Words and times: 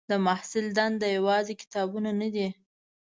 د 0.09 0.11
محصل 0.25 0.65
دنده 0.77 1.07
یوازې 1.17 1.53
کتابونه 1.61 2.09
نه 2.21 2.27
دي. 2.35 2.47